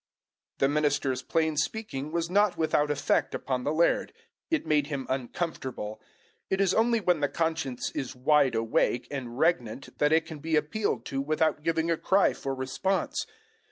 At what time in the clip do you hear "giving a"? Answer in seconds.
11.61-11.97